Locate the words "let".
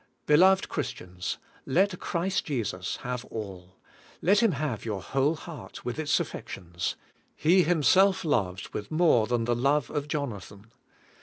1.63-1.99, 4.19-4.41